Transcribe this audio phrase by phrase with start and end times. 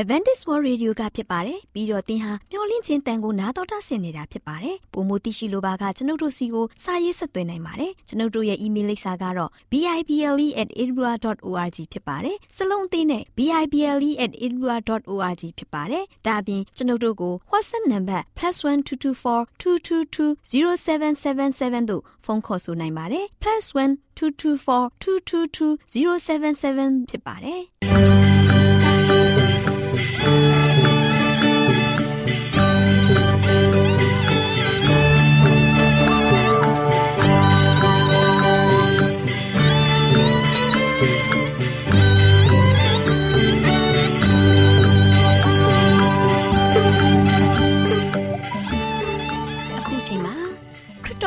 [0.00, 23.26] Advantage World Radio ကဖြစ်ပါတယ်ပြီးတော့သင်ဟာမျော်လင့်ခြင်းတန်ကိုနားတော်တာဆင်နေတာဖြစ်ပါတယ်ပုံမသိရှိလိုပါကကျွန်ုပ်တို့စီကိုစာရေးဆက်သွင်းနိုင်ပါတယ်ကျွန်ုပ်တို့ရဲ့ email လိပ်စာကတော့ bible@edinburgh.org ဖြစ်ပါတယ်စလုံးအသေးနဲ့ bible@edinburgh.org ဖြစ်ပါတယ်ဒါအပြင်ကျွန်ုပ်တို့ကို WhatsApp နံပါတ် +1224 222 0777တို့ဖုန်းခေါ်ဆိုနိုင်ပါတယ်
[23.42, 27.62] +1 224 222 0777ဖြစ်ပါတယ်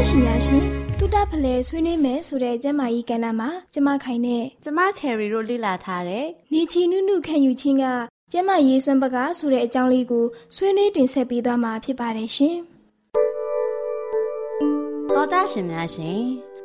[0.00, 0.64] တော်တော်ရှင်များရှင်
[0.98, 7.84] တူတာဖလဲဆွေးနွေးမယ်ဆိုတဲ့ကျမ်းမာရေးကဏ္ဍမှာကျမခိုင်နဲ့ကျမချယ်ရီတို့လေ့လာထားတဲ့နေချီနုနုခံယူခြင်းက
[8.32, 10.24] ကျမ်းမာရေးစွမ်းပကားဆိုတဲ့အကြောင်းလေးကို
[10.54, 12.56] ဆွေးနွေးတင်ဆက်ပေးသွားမှာဖြစ်ပါတယ်ရှင်။
[15.14, 16.20] သောတာရှင်များရှင်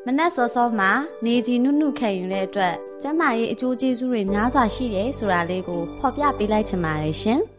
[0.06, 0.92] မနက်စောစောမှာ
[1.26, 7.42] နေကြီးနုနုခံယူတဲ့အတွက်ကျမ်းမာရေးအကျိုးကျေးဇူးတွေများစွာရှိတယ်ဆိုတာလေးကိုဖော်ပြပေးလိုက်ချင်ပါတယ်ရှင်။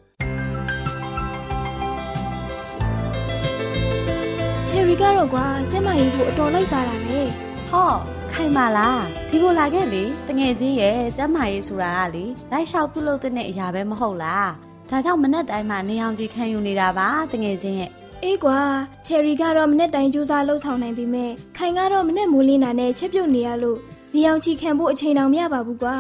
[4.69, 7.21] ချယ်ရီကတော့ကွာကျမ်းမာရေးကိုအတော်လိုက်စားတာပဲ
[7.71, 7.91] ဟော
[8.33, 14.51] ခိုင်ပါလားဒီကိုလာခဲ့လေတငယ်ချင်းရဲ့ကျမ်းမာရေးဆိုတာကလေလိုက်လျှောက်ပြုလုပ်တဲ့အရာပဲမဟုတ်လား
[14.91, 17.91] ဒါကြောင့်မနေ့တိုင်းမှာနေအောင်ကြီးခံယူနေတာပါတငယ်ချင်းရဲ့
[18.25, 18.59] အေးကွာ
[19.07, 23.79] ချယ်ရီကတော့မနေ့တိုင်းကြိုးစားလှုပ်ဆောင်နိုင်ပေမဲ့ခိုင်ကတော့မနေ့မိုးလင်းတာနဲ့ချက်ပြုတ်နေရလို့
[24.15, 25.97] နေအောင်ချီခံဖို့အချိန်တောင်မရပါဘူးကွာ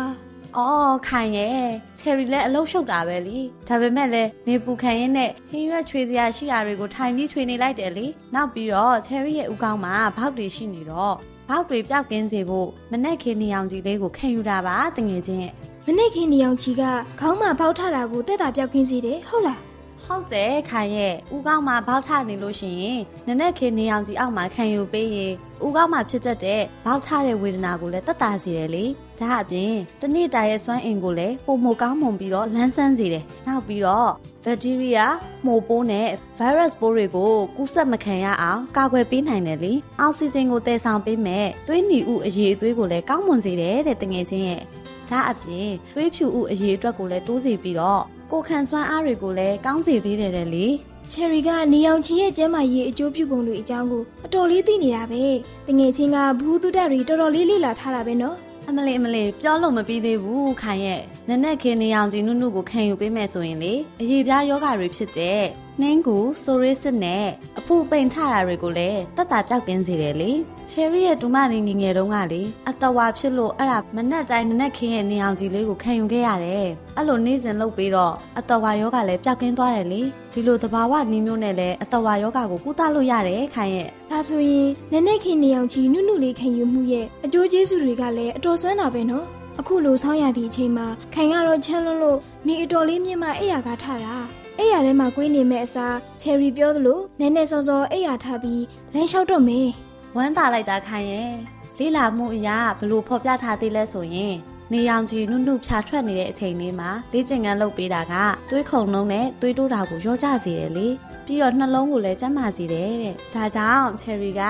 [0.59, 1.65] အော်ခိုင်ရဲ့
[1.99, 11.15] ချယ်ရီလည်းအလုံးရှုပ်တာပဲလीဒါပေမဲ့လည်းနေပူခံရင်းနဲ့ဟင်းရွက်ချွေစရာရှိတာတွေကိုထိုင်ပြီးချွေနေလိုက်တယ်လीနောက်ပြီးတော့ချယ်ရီရဲ့ဥကောင်းမှာဘောက်တွေရှိနေတော့
[11.49, 15.53] ဘောက်တွေပျောက်ကင်းစေဖို့မနေ့ခင်းနေအောင်ကြီးလေးကိုခံယူတာပါတငယ်ချင်းရဲ့
[15.87, 16.83] မနေ့ခင်နေအောင်ချီက
[17.21, 19.61] ခေါင်းမှာပေါက်ထတာကိုတက်တာပြောက်ခင်းစေတယ်ဟုတ်လား
[20.05, 25.33] ဟုတ်တယ်ခိုင်ရဲ့ဥကောင်းမှာဘောက်ထနေလို့ရှိရင်နနက်ခင်းနေအောင်ကြီးအောက်မှာခံယူပေးရင်
[25.66, 28.84] ဥကောင်းမှာဖြစ်တတ်တဲ့ဘောက်ထတဲ့ဝေဒနာကိုလည်းတက်တာစေတယ်လေ
[29.21, 34.10] ဒါအပြင်တနေ့တာရဲ့စွမ်းအင်ကိုလည်းပုံမကောင်းမွန်ပြီးတော့လန်းဆန်းစေတယ်နောက်ပြီးတော့
[34.45, 35.15] ဘက်တီးရီးယား
[35.45, 36.09] မှိုပိုးနဲ့
[36.39, 44.63] ဗိုင်းရပ်စ်ပိုးတွေကိုကူးစက်မခံရအောင်ကာကွယ်ပေးနိုင်တယ်လေအောက်ဆီဂျင်ကိုတည်ဆောင်ပေးမဲ့သွေးနီဥအရေးအသွေးကိုလည်းကောင်းမွန်စေတယ်တဲ့တငယ်ချင်းရဲ့
[45.10, 48.03] ဒါအပြင်သွေးဖြူဥအရေးအတွက်ကိုလည်းတိုးစေပြီးတော့
[48.33, 50.66] ကိုခံစွမ်းအားတွေကိုလည်းကောင်းစေသေးတယ်တဲ့လေ
[51.10, 55.24] ချယ်ရီကနေအောင်ချီရဲ့ကျမ်းမာရေးအကျိုးပြုပုံတွေအကြောင်းကိုအတော်လေးသိနေတာပဲ
[55.68, 58.36] တငယ်ချင်းကဘူးတုဒ္ဒရီတော်တော်လေးလေ့လာထားတာပဲနော်
[58.68, 65.43] အမလေးအမလေးပြောလို့မပြီးသေးဘူးခိုင်ရဲ့ နက်နက်ခင်းနေအောင်ကြီးနုနုကိုခံယူပေးမယ်ဆိုရင်လေအရေးပြားယောဂတွေဖြစ်တဲ့
[65.81, 67.27] နှင်းကူဆိုရစ်စစ်နဲ့
[67.59, 70.31] အဖုပိန်ထတာတွေကိုလည်းတတ်တာပြောက်ကင်းစေတယ်လေ
[70.69, 80.03] ချယ်ရီရဲ့ဒူမလေးငငယ်တုန်းကလေအတဝါဖြစ်လို့အဲ့ဒါမနက်တိုင်းနက်နက်ခင်းရဲ့နေအောင်ကြီးလေးကိုခံယူခဲ့ရတယ်အဲ့လိုနေ့စဉ်လုပ်ပြီးတော့အတဝါယောဂလည်းပြောက်ကင်းသွားတယ်လေ
[80.33, 89.27] ဒီလိုသဘာဝနီးမျိုးနဲ့လည်းအတဝါယောဂကိုကုသလို့ရတယ်ခိုင်ရဲ့ဒါဆိုရင်နက်နက်ခင်နေအောင်ကြီးနုနုလေးခံယူမှုရဲ့အကျိုးကျေးဇူးတွေကလည်းအတော်ဆွမ်းတာပဲနော်
[89.60, 94.14] အခုလိုဆောင်းရသည့်အချိန်မှာခိုင်ကတော့ချမ်းလွန်းလို့နေအတော်လေးမြင့်မှအိယာကထတာ
[94.58, 98.64] အိယာထဲမှာကွေးနေမဲ့အစားချယ်ရီပြောသလိုနည်းနည်းစောစောအိယာထားပြီး
[98.94, 99.68] လမ်းလျှောက်တော့မယ်
[100.16, 101.34] ဝမ်းသာလိုက်တာခိုင်ရဲ့
[101.78, 104.34] လေးလာမှုအရာဘလို့ဖော်ပြထားသေးလဲဆိုရင်
[104.72, 108.14] နေရောင်ကြီးနုနုဖြာထွက်နေတဲ့အချိန်လေးမှာလေ့ကျင့်ခန်းလုပ်ပေးတာက
[108.50, 110.88] သွေးခုန်လုံးနဲ့သွေးတိုးတာကိုရောကြစေတယ်လေ
[111.27, 114.43] ပြီးတော့နှလုံးကိုလည်းကျန်းမာစေတယ်တဲ့ဒါကြောင့်ချယ်ရီက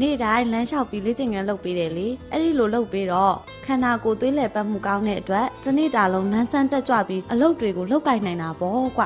[0.00, 3.34] နေ့တိုင်းလမ်းလျှောက်ပြီးလေ့ကျင့်ခန်းလုပ်ပေးတယ်လေအဲ့ဒီလိုလုပ်ပေးတော့
[3.66, 9.02] ခန္ဓာကိုယ်သွေးလည်ပတ်မှုကောင်းတဲ့အတွက်ဒီနေ့တာလုံးလန်းဆန်းတက်ကြွပြီးအလုပ်တွေကိုလုပ်ကင်နိုင်တာပေါ့ကွ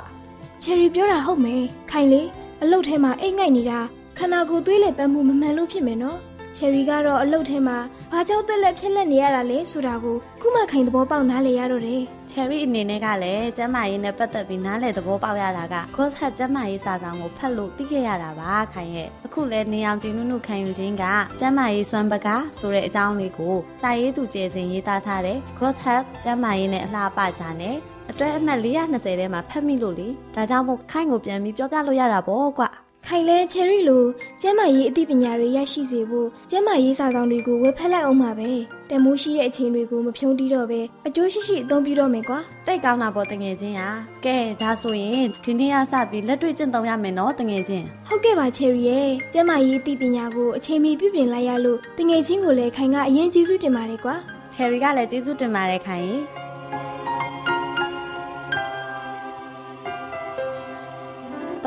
[0.62, 2.22] ချယ်ရီပြောတာဟုတ်မယ်ခိုင်လေ
[2.62, 3.80] အလုတ်ထဲမှာအိတ်ငိုက်နေတာ
[4.18, 6.18] ခန္ဓာကိုယ်သွေးလေပတ်မှုမမှန်လို့ဖြစ်မယ်နော်
[6.56, 7.78] ချယ်ရီကတော့အလုတ်ထဲမှာ
[8.12, 21.04] ဘာကြောင့်သက်လက်ဖြစ်လက်နေရတာလဲဆိုတာကိုခုမှခိုင်သဘောပေါက်နားလည်ရတော့တယ်ချယ်ရီအနေနဲ့ကလည်းကျမ်းမာရေးနဲ့ပတ်သက်ပြီးနားလည်သဘောပေါက်ရတာက God Hat ကျမ်းမာရေးစာဆောင်ကိုဖတ်လို့သိခဲ့ရတာပါခိုင်ရဲ့အခုလဲနေအောင်ကျင်းနုနုခံယူခြင်းက
[21.40, 27.76] ကျမ်းမာရေးစွမ်းပကားဆိုတဲ့အကြောင်းလေးကိုစာရေးသူကျေစဉ်ရေးသားထားတဲ့ God Hat ကျမ်းမာရေးနဲ့အလှပကြတဲ့
[28.10, 32.64] အတွဲအမှတ်420ထဲမှာဖတ်မိလို့လေဒါကြောင့်မို့ခိုင်ကိုပြန်ပြီးပြောပြလို့ရတာပေါ့ကွ
[33.10, 34.04] ခိုင်လဲချယ်ရီလို
[34.42, 38.50] ကျမ်းမာရေးအသိပညာတွေရရှိစေဖို့ကျမ်းမာရေးစာဆောင်တွေကိုဝယ်ဖက်လိုက်အောင်ပါပဲ
[38.90, 43.88] တမိုးရှိတဲ့အချိန်တွေကိုမဖြုံးတီးတော့ပဲအကျိုးရှိရှိအသုံးပြုတော့မယ်ကွာတိတ်ကောင်းတာပေါ့တငယ်ချင်းရာ
[44.24, 54.16] ကဲဒါဆိုရင်ဒီနေ့ကစပြီးလက်တွေ့ကျင့်သုံးရမယ်နော်တငယ်ချင်းဟုတ်ကဲ့ပါချယ်ရီရဲ့ကျမ်းမာရေးအသိပညာကိုအချိန်မီပြုပြင်လိုက်ရလို့တငယ်ချင်းကိုလည်းခိုင်ကအရင်ကျေးဇူးတင်ပါတယ်ကွာ
[54.52, 56.12] ချယ်ရီကလည်းကျေးဇူးတင်ပါတယ်ခိုင်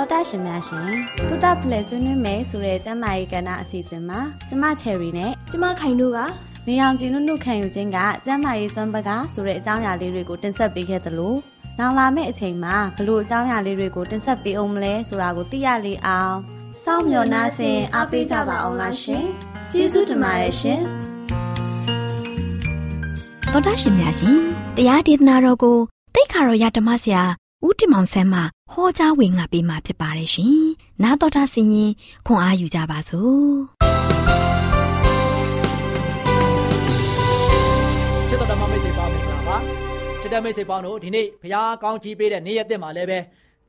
[0.01, 0.91] တော်တာရှင်များရှင်
[1.29, 4.19] တုတ္တဖလဲဆွေးနွေးမယ်ဆိုတဲ့ကျမ်းမာရေးကဏ္ဍအစီအစဉ်မှာ
[4.49, 6.19] ကျမချယ်ရီနဲ့ကျမခိုင်တို့က
[6.67, 11.35] နေအောင်ကျင်းနုနုခံယူခြင်းကကျမ်းမာရေးစွမ်းပကားဆိုတဲ့အကြောင်းအရာလေးတွေကိုတင်ဆက်ပေးခဲ့သလို
[11.79, 16.35] နောက်လာမယ့်အချိန်မှာဘလို့အကြောင်းအရာလေးတွေကိုတင်ဆက်ပေးအောင်မလဲဆိုတာကိုသိရလေအောင်
[16.83, 19.25] စောင့်မျှော်နှားဆင်အားပေးကြပါအောင်လားရှင်
[19.71, 20.79] ကျေးဇူးတင်ပါတယ်ရှင်
[23.51, 24.37] တော်တာရှင်များရှင်
[24.75, 25.77] တရားဒေသနာတော်ကို
[26.15, 27.23] တိတ်ခါတော်ရဓမ္မဆရာ
[27.67, 28.39] ဦးတင်မောင်ဆန်းမှ
[28.71, 30.61] ဟောကြားဝင်ငါပေးมาဖြစ်ပါတယ်ရှင်။
[31.03, 31.91] နားတော်တာဆင်ရင်
[32.27, 33.51] ခွန်အားယူကြပါစို့
[38.27, 39.57] ချစ်တော်ဓမ္မမိတ်ဆွေပေါင်းမင်္ဂလာပါ
[40.21, 43.19] ချစ်တဲ့မိတ်ဆွေပေါင်းတို့ဒီနေ့ဘုရားကောင်းချီးပေးတဲ့နေ့ရက်တင်မှာလည်းပဲ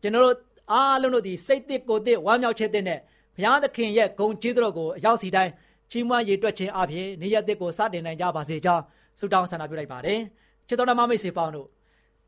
[0.03, 0.37] ကျွန်တော်တို့
[0.73, 2.99] အားလုံးတို့ဒီစိတ်တစ်ကိုယ်တစ်ဝမ်းမြောက်ခြင်းတဲ့နဲ့
[3.37, 5.53] ဘုရားသခင်ရဲ့ဂုဏ်ကျေးဇူးတော်ကိုအရောက်စီတိုင်း
[5.91, 8.83] ချီးမွမ်းရည်တွက်ခြင်းအပြင်နေ့ရက်တစ်ကိုစတင်နိုင်ကြပါစေကြောင်း
[9.19, 10.21] ဆုတောင်းဆန္ဒပြုလိုက်ပါတယ်
[10.69, 11.69] ချစ်တော်ဓမ္မမိတ်ဆွေပေါင်းတို့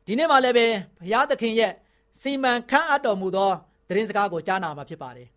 [0.07, 0.65] ဒီနေ့မှာလည်းပဲ
[0.99, 1.71] ဘုရားသခင်ရဲ့
[2.21, 3.51] စီမံခန့်အပ်တော်မူသော
[3.89, 5.27] သတင်းစကားကိုကြားနာမှာဖြစ်ပါတယ်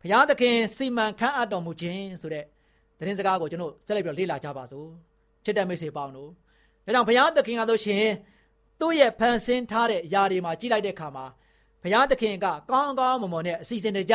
[0.00, 2.44] ဘုရားသခင်စီမံခန့်အပ်တော်မူခြင်းဆိုတဲ့
[2.98, 4.86] သတင်းစကားကိုကျွန်တော်ဆက်လက်ပြီးလေ့လာကြပါစို့
[5.44, 6.30] ချစ်တဲ့မိတ်ဆွေပေါင်းတို့
[6.84, 8.04] ဒါကြောင့်ဘုရားသခင်ကဆိုရှင်
[8.80, 11.24] သူ့ရဲ့ဖန်ဆင်းထားတဲ့အရာတွေမှာကြည့်လိုက်တဲ့အခါမှာ
[11.82, 14.14] ဘုရားသခင်ကကောင်းကောင်းမွန်မွန်နဲ့အစီအစဉ်တကျ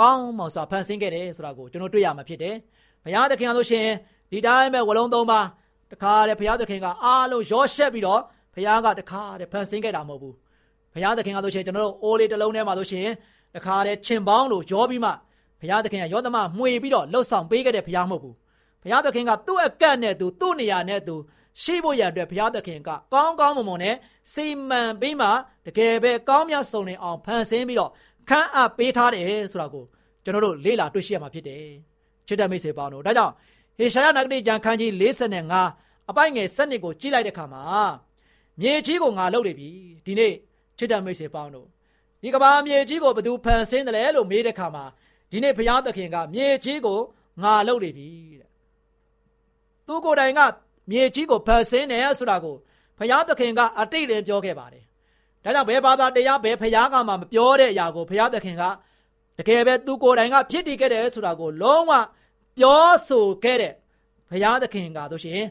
[0.00, 2.54] ကောင်းမွန်စွာဖန်ဆင်းခဲ့တယ်ဆိုတာကိုကျွန်တော်တွေ့ရမှာဖြစ်တယ်။
[3.04, 3.86] ဘုရားသခင်ကဆိုရှင်
[4.30, 5.40] ဒီတိုင်းပဲဝလုံးသုံးပါ
[5.92, 8.22] တခါတည်းဘုရားသခင်ကအားလုံးရောရှက်ပြီးတော့
[8.54, 10.34] ဘုရားကတခါတည်းဖန်ဆင်းခဲ့တာမဟုတ်ဘူး။
[10.94, 13.08] ဘုရားသခင်ကဆိုရှင်ကျွန်တော်တို့အိုးလေးတစ်လုံးထဲမှာဆိုရှင်
[13.54, 15.10] တခါတည်းချင်ပေါင်းလို့ရောပြီးမှ
[15.60, 18.34] ဘုရားသခင်ကယောသမမှွေပြီးတော့လှုပ်ဆောင်ပေးခဲ့တဲ့ဘုရားမဟုတ်ဘူး။
[18.82, 21.14] ဘုရားသခင်ကသူ့အကန့်နဲ့သူသူ့နေရာနဲ့သူ
[21.62, 23.96] ရှိဖို့ရတဲ့ဘုရားသခင်ကကောင်းကောင်းမွန်မွန်နဲ့
[24.32, 25.28] စီမံပြီးမှ
[25.66, 27.90] တကယ်ပဲကောင်းမြတ်ဆုံးနေအောင်ဖန်ဆင်းပြီးတော့
[28.28, 29.84] ခန့်အပ်ပေးထားတယ်ဆိုတာကို
[30.24, 31.64] ကျွန်တော်တို့လေ့လာတွေ့ရှိရမှာဖြစ်တယ်
[32.26, 33.32] ချစ်တဲ့မိတ်ဆွေပေါင်းတို့ဒါကြောင့်
[33.78, 34.90] ဟေရှာယနဂတိကျမ်းခန်းကြီး
[35.50, 37.62] 45အပိုက်ငယ်7နှစ်ကိုကြည့်လိုက်တဲ့အခါမှာ
[38.60, 39.68] မြေကြီးကိုငါလှုပ်နေပြီ
[40.06, 40.32] ဒီနေ့
[40.78, 41.66] ချစ်တဲ့မိတ်ဆွေပေါင်းတို့
[42.22, 44.84] ဒီကဘာမြေကြီးကိုဘယ်သူဖန်ဆင်းတယ်လဲလို့မေးတဲ့အခါမှာ
[45.30, 47.00] ဒီနေ့ဘုရားသခင်ကမြေကြီးကို
[47.42, 48.08] ငါလှုပ်နေပြီ
[48.40, 48.50] တဲ့
[49.86, 50.40] သူကိုယ်တိုင်က
[50.90, 52.56] မြေကြီးကိုဖန်ဆင်းတယ်ဆိုတာကို
[52.98, 54.84] ဘုရားသခင်ကအတိတ်လည်းပြောခဲ့ပါတယ်။
[55.44, 58.64] ဒါကြောင့်ဘယ်ဘာသာတရားဘယ်ဘုရားကမှမပြောတဲ့အရာကိုဘုရားသခင်က
[59.38, 61.92] တကယ်ပဲသူကိုယ်တိုင်ကဖြစ်တည်ခဲ့တယ်ဆိုတာကိုလုံးဝ
[62.58, 63.72] ပြောဆိုခဲ့တဲ့
[64.30, 65.42] ဘုရားသခင်ကဆိုရှင်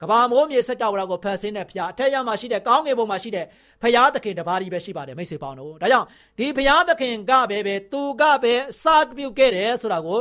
[0.00, 3.46] ကဘာမိုးမြေစัจ java ကိုဖန်ဆင်းတဲ့ဘုရားအထက်ရမှာရှိတဲ့ကောင်းကင်ဘုံမှာရှိတဲ့
[3.82, 6.06] ဘုရားသခင်တပါးကြီးပဲရှိပါတယ်မိတ်ဆွေပေါင်းတို့ဒါကြောင့်
[6.38, 8.84] ဒီဘုရားသခင်ကပဲပဲသူကပဲစ
[9.16, 10.18] ပြုခဲ့တယ်ဆိုတာကို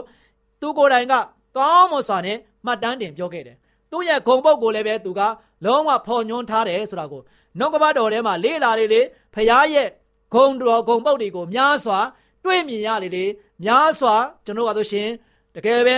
[0.62, 1.13] သူကိုယ်တိုင်က
[1.58, 3.58] ကောင်းမွန်စွာနဲ့မှတ်တမ်းတင်ပြောခဲ့တယ်
[3.91, 5.22] သူ့ရဲ့ဂုံပုတ်ကိုလည်းပဲသူက
[5.65, 7.22] လုံးဝဖော်ညွှန်းထားတယ်ဆိုတာကို
[7.60, 9.05] နှုတ်ကပတ်တော်ထဲမှာလေးလာလေးလေး
[9.36, 9.88] ဖရားရဲ့
[10.34, 12.00] ဂုံတော်ဂုံပုတ်တွေကိုများစွာ
[12.46, 13.25] တွေ့မြင်ရလေလေ
[13.63, 14.15] များစွာ
[14.46, 15.10] ကျွန်တော်ကဆိုရှင်
[15.55, 15.98] တကယ်ပဲ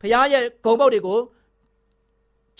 [0.00, 1.18] ဖရားရဲ့ဂုံပုတ်တွေကို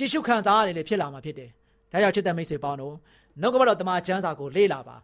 [0.01, 1.51] ကြည့်ရှုခံစားရတယ်လေဖြစ်လာမှာဖြစ်တယ်။
[1.93, 2.95] ဒါကြောင့်ချစ်တဲ့မိတ်ဆွေပေါင်းတို့
[3.41, 4.97] နှုတ်ကပတ်တော်တမန်ကျမ်းစာကိုလေ့လာပါ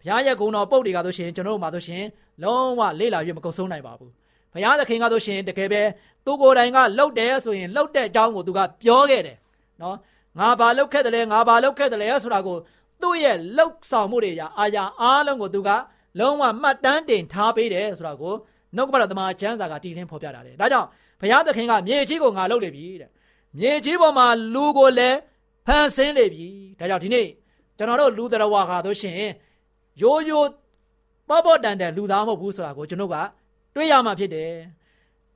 [0.00, 2.04] ဘုရားရဲ့ဂုဏ်တော်ပုတ်တွေကဆိုရှင်ကျွန်တော်တို့မှာဆိုရှင်
[2.42, 4.10] လုံးဝလေ့လာပြီးမကုန်ဆုံးနိုင်ပါဘူး
[4.52, 5.82] ဘုရားသခင်ကဆိုရှင်တကယ်ပဲ
[6.26, 9.36] သူကိုယ်တိုင်ကလှုပ်တယ်ဆိုရင်လှုပ်တဲ့အကြောင်းကိုသူကပြောခဲ့တယ်
[9.82, 9.96] နော်
[10.38, 12.56] ငါဘာလှုပ်ခဲ့တယ်လဲငါဘာလှုပ်ခဲ့တယ်လဲဆိုတာကို
[13.02, 15.70] သူ့ရဲ့လှုပ်ဆောင်မှုတွေရာအာရာအားလုံးကိုသူက
[16.20, 18.34] လုံးဝမှတ်တမ်းတင်ထားပေးတယ်ဆိုတာကို
[18.76, 20.88] နှုတ်ကပတ်တော်တမန်ကျမ်းစာကတည်လင်းဖော်ပြတာတယ်ဒါကြောင့်
[21.20, 23.10] ဘုရားသခင်ကမြေကြီးကိုငါလှုပ်လေပြီတဲ့
[23.58, 25.18] မြေကြီးပေါ်မှာလူကိုလည်း
[25.66, 27.26] ဖန်ဆင်းလေပြီဒါကြောင့်ဒီနေ့
[27.76, 29.14] ကျွန်တော်တို့လူတော်ဝါခါတို့ရှင်
[30.02, 30.48] ရိုးရိုး
[31.28, 33.16] ပေါ့ပေါ့တန်တန်လူသားမဟုတ်ဘူးဆိုတာကိုကျွန်တော်က
[33.74, 34.52] တွေးရမှာဖြစ်တယ်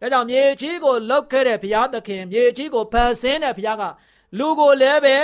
[0.00, 3.84] ဒါကြောင့်မြေကြီးကိုလှုပ်ခဲ့တဲ့ဘုရားသခင်မြေကြီးကိုဖန်ဆင်းတဲ့ဘုရားက
[4.38, 5.16] လူကိုလည်းပဲ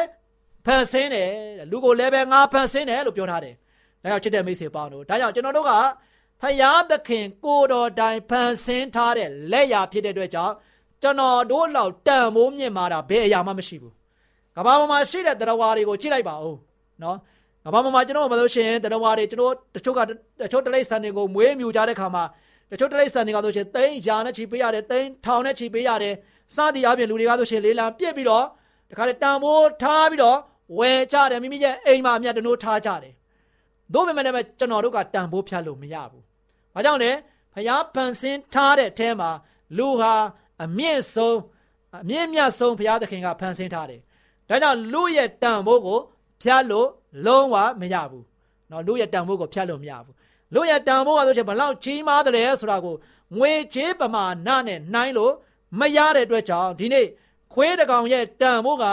[0.67, 1.31] ဖန်ဆင်းတယ်
[1.71, 3.55] လူကိုလည်းပဲငါဖန်ဆင်းတယ်လို့ပြောထားတယ်
[4.03, 5.73] ဒါကြောင့်ချစ်တဲ့မိတ်ဆွေပေါင်းတို့ဒါကြောင့်ကျွန်တော်တို့က
[6.41, 10.55] ဖယားသခင်ကိုတော်တိုင်ဖန်ဆင်းထားတဲ့လက်ရာဖြစ်တဲ့အတွက်ကြောင့်
[11.03, 13.93] ကျွန်တော်တို့လောက်တန်မိုးမြင့်မာတာဘယ်အရာမှမရှိဘူး
[14.57, 16.57] ကဘာပေါ်မှာရှိတဲ့တရားဝါတွေကိုကြည့်လိုက်ပါဦး
[17.03, 17.17] နော်
[17.65, 20.01] ကဘာပေါ်မှာကျွန်တော်မလို့ရှိရင်တရားဝါတွေကျွန်တော်တချို့က
[20.43, 22.25] တချို့တလိษံတွေကိုမွေးမြူကြတဲ့ခါမှာ
[22.71, 26.15] တချို့တလိษံတွေကဆိုရှင်သိန်းရာနဲ့ချီပေးရတယ်သိန်းထောင်နဲ့ချီပေးရတယ်
[26.57, 28.45] စသည်အပြင်လူတွေကဆိုရှင်လေးလံပြစ်ပြီးတော့
[28.91, 30.39] တခါလေတန်မိုးထားပြီးတော့
[30.79, 33.15] ဝယ်ကြတယ်မိမိရဲ့အိမ်မှာအမြတ်တနိုးထားကြတယ်
[33.95, 36.23] တို့ပေမဲ့လည်းကျွန်တော်တို့ကတန်ဖိုးဖြတ်လို့မရဘူး။
[36.75, 37.11] ဘာကြောင့်လဲ
[37.55, 39.31] ဖျားပန်ဆင်းထားတဲ့အထဲမှာ
[39.79, 40.15] လူဟာ
[40.65, 41.39] အမြင့်ဆုံး
[42.01, 44.01] အမြင့်မြတ်ဆုံးဘုရားသခင်ကဖန်ဆင်းထားတယ်။
[44.49, 45.99] ဒါကြောင့်လူရဲ့တန်ဖိုးကို
[46.43, 46.89] ဖြတ်လို့
[47.27, 48.25] လုံးဝမရဘူး။
[48.71, 50.15] နော်လူရဲ့တန်ဖိုးကိုဖြတ်လို့မရဘူး။
[50.55, 52.95] လူရဲ့တန်ဖိုးကဆိုချင်ဘလောက်ကြီးမားတယ်ဆိုတာကို
[53.37, 55.33] ငွေချေးပမာဏနဲ့နှိုင်းလို့
[55.81, 57.07] မရတဲ့အတွက်ကြောင့်ဒီနေ့
[57.55, 58.85] ခွေးတကောင်ရဲ့တန်ဖိုးက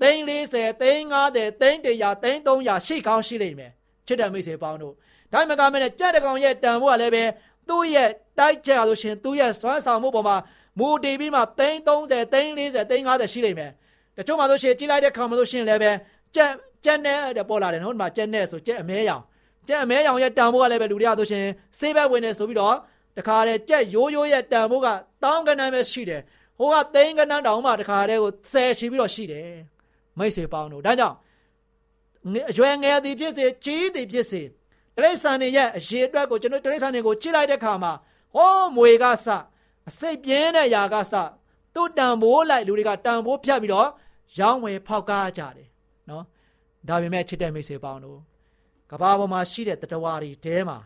[0.00, 3.72] သိန်း40သိန်း50သိန်း100သိန်း300ရှိကောင်းရှိလိမ့်မယ်
[4.06, 4.94] ချစ်တဲ့မိတ်ဆွေပေါင်းတို့
[5.32, 7.24] ဒါမှမကမနဲ့ကြက်တကောင်ရဲ့တန်ဖိုးကလည်းပဲ
[7.68, 10.36] သူ့ရဲ့တိုက်ချက်ဆိုရှင်သူ့ရဲ့စွမ်းဆောင်မှုပေါ်မှာ
[10.78, 13.70] မူတည်ပြီးမှသိန်း30သိန်း40သိန်း50ရှိလိမ့်မယ်
[14.16, 15.90] တချို့မှဆိုရှင်ကြီးလိုက်တဲ့ခါမှဆိုရှင်လည်းပဲ
[16.34, 16.50] ကြက်
[16.84, 19.22] ကြက်နဲ့တဲ့ပေါ်လာတယ်နော်ဒီမှာကြက်နဲ့ဆိုကြက်အမဲရောင်
[19.68, 21.44] ကြက်အမဲရောင်ရဲ့တန်ဖိုးကလည်းပဲလူတွေကဆိုရှင်
[21.78, 22.76] ဆေးဘက်ဝင်နေဆိုပြီးတော့
[23.18, 24.86] တခါတည်းကြက်ရိုးရိုးရဲ့တန်ဖိုးက
[25.22, 26.22] တောင်းကနန်းပဲရှိတယ်
[26.58, 29.50] ဟိုကသိန်းကနန်းတောင်မှတခါတည်းကိုဆယ်ရှိပြီးတော့ရှိတယ်
[30.18, 31.16] မိတ်ဆွေပေါင်းတို့ဒါကြောင့်
[32.50, 34.42] အရွယ်ငယ်သည်ဖြစ်စေကြီးသည်ဖြစ်စေ
[34.96, 37.92] တရိษံတွေရဲ့အရေးအတွက်ကိုကျွန်တော်တရိษံတွေကိုကြည့်လိုက်တဲ့ခါမှာ
[38.34, 39.26] ဟောမွေကစ
[39.88, 41.14] အစိတ်ပြင်းတဲ့အရာကစ
[41.74, 43.88] သူ့တန်ဖိုးလိုက်လူတွေကတန်ဖိုးဖြတ်ပြီးတော့
[44.38, 45.68] ရောင်းဝယ်ဖောက်ကားကြတယ်
[46.10, 46.24] နော်
[46.88, 48.18] ဒါပေမဲ့ချစ်တဲ့မိစေပေါင်းတို့
[48.90, 50.78] ကဘာပေါ်မှာရှိတဲ့တတဝါတွေတဲမှာ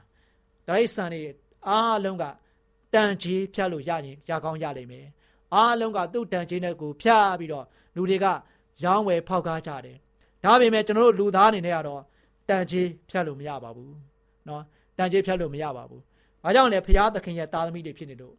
[0.66, 1.22] တရိတ်ဆန်တွေ
[1.68, 2.24] အားလုံးက
[2.94, 5.06] တန်ချေးဖြတ်လို့ရရင်ရကောင်းရလိမ့်မယ်
[5.54, 7.64] အားလုံးကသူ့တန်ချေးနဲ့ကိုဖြတ်ပြီးတော့
[7.96, 8.26] လူတွေက
[8.82, 9.96] ရောင်းဝယ်ဖောက်ကားကြတယ်
[10.44, 12.02] ဒါပေမဲ့ကျွန်တော်တို့လူသားအနေနဲ့ကတော့
[12.48, 13.94] တန်ချေးဖြတ်လို့မရပါဘူး
[14.48, 14.62] နော်
[14.98, 16.02] တန်ချေးဖြတ်လို့မရပါဘူး။
[16.44, 18.34] ဘာကြောင့်လဲဖရာသခင်ရဲ့သားသမီးတွေဖြစ်နေလို့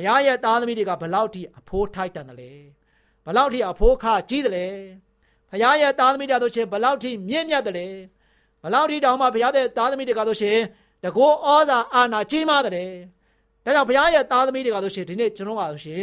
[0.00, 2.50] ဘုရားရဲ့သားသမီးတွေကဘလောက်ထိအဖိုးထိုက်တန်တယ်လဲ။
[3.26, 4.66] ဘလောက်ထိအဖိုးခကြီးတယ်လဲ။
[5.50, 7.86] ဘုရားရဲ့သားသမီးတွေဆိုရှင်ဘလောက်ထိမြင့်မြတ်တယ်လဲ။
[8.62, 10.58] ဘလောက်ထိတောင်မှဘုရားရဲ့သားသမီးတွေကဆိုရှင်
[11.04, 12.90] တကောဩဇာအာဏာကြီးမားတယ်။
[13.64, 16.02] ဒါကြောင့်ဘုရားရဲ့သားသမီးတွေကဆိုရှင်ဒီနေ့ကျွန်တော်ကဆိုရှင်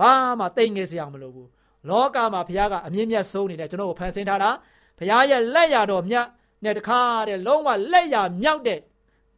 [0.00, 1.48] ဘာမှတိတ်ငယ်စရာမလိုဘူး။
[1.88, 4.50] လောကမှာဘုရားကအမြင့်မြတ်ဆုံးနေတဲ့ကျွန်တော်ကိုဖန်ဆင်းထားတာ
[4.98, 6.26] ဘုရားရဲ့လက်ရတော်မြတ်
[6.64, 8.80] နဲ့တခါတဲ့လုံးဝလက်ရမြောက်တဲ့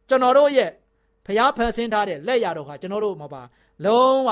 [0.09, 0.71] ကျွန်တော်တို့ရဲ့
[1.25, 3.41] ဖျားဖန်ဆင်းထားတဲ့လက်ရတော်ဟာကျွန်တော်တို့မှာပါ
[3.85, 4.29] လုံးဝ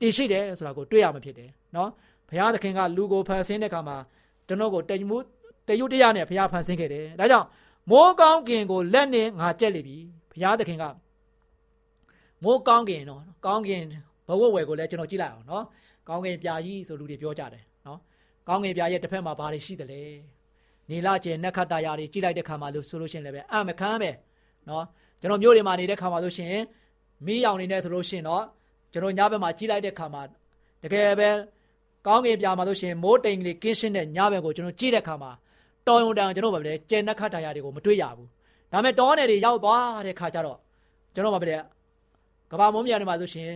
[0.00, 1.90] တည်ရှိတယ်ဆိုတာကိုတွေ့ရမှာဖြစ်တယ်နော်
[2.28, 3.96] ဘုရားသခင်ကလူကိုဖန်ဆင်းတဲ့အခါမှာ
[4.46, 5.18] ကျွန်တော်ကိုတည်မှု
[5.68, 7.46] တယုတ်တရားနဲ့ဘုရားဖန်ဆင်းခဲ့တယ်ဒါကြောင့်
[7.90, 9.96] မိုးကောင်းကင်ကိုလက်နဲ့ငါကြက်လိပြီ
[10.30, 10.84] ဘုရားသခင်က
[12.44, 13.82] မိုးကောင်းကင်နော်ကောင်းကင်
[14.28, 15.64] ဘဝဝယ်ကိုလည်းကျွန်တော်ကြည့်လိုက်အောင်နော်
[16.08, 17.98] ကောင်းကင်ပြာကြီးဆိုလူတွေပြောကြတယ်နော်
[18.48, 20.00] ကောင်းကင်ပြာရဲ့တစ်ဖက်မှာဘာတွေရှိတယ်လဲ
[20.90, 24.10] နေလာကျင်နက်ခတ်တာယာတွေကြည့်လိုက်တဲ့ခါမှာလို့ဆိုလို့ရှိရင်လည်းပဲအမခမ်းပဲ
[24.68, 24.84] နော်
[25.20, 26.54] ကျွန်တော်မြို့တွေမှာနေတဲ့ခါမှာဆိုရှင်
[27.26, 28.44] မီးရောင်နေနေဆိုလို့ရှိရင်တော့
[28.92, 30.22] ကျွန်တော်ညဘက်မှာကြည့်လိုက်တဲ့ခါမှာ
[30.82, 31.28] တကယ်ပဲ
[32.06, 35.30] ကောင်းကင်ပြာမှာဆိုရှင်မိုးတိမ်ကလေးကင်းရှင်းတဲ့ညဘက်ကိုကျွန်တော်ကြည့်တဲ့ခါမှာ
[35.86, 38.28] တော်ရုံတန်ကျွန်တော်ဗပဲကျင်နက်ခတ်တာယာတွေကိုမတွေ့ရဘူး
[38.72, 40.58] ဒါပေမဲ့တောနယ်တွေရောက်သွားတဲ့ခါကျတော့
[41.14, 41.48] ကျွန်တော်ဗပဲ
[42.50, 43.50] ကဘာမုံမြန်တွေမှာဆိုရှင်